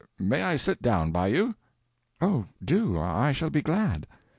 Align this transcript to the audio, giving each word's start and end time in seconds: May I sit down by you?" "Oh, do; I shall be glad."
May 0.17 0.41
I 0.41 0.55
sit 0.55 0.81
down 0.81 1.11
by 1.11 1.27
you?" 1.27 1.53
"Oh, 2.21 2.45
do; 2.59 2.99
I 2.99 3.33
shall 3.33 3.51
be 3.51 3.61
glad." 3.61 4.07